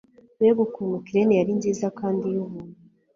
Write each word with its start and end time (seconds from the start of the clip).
bega 0.39 0.59
ukuntu 0.67 0.95
crane 1.05 1.33
yari 1.39 1.51
nziza 1.59 1.85
kandi 1.99 2.25
yubuntu 2.33 2.77